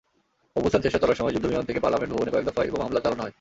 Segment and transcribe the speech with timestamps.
[0.57, 3.29] অভ্যুত্থানচেষ্টা চলার সময় যুদ্ধবিমান থেকে পার্লামেন্ট ভবনে কয়েক দফায় বোমা হামলা চালানো হয়।